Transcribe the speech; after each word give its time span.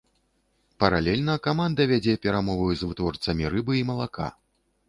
Паралельна 0.83 1.35
каманда 1.47 1.87
вядзе 1.93 2.13
перамовы 2.25 2.69
з 2.81 2.93
вытворцамі 2.93 3.45
рыбы 3.57 3.73
і 3.83 3.87
малака. 3.93 4.27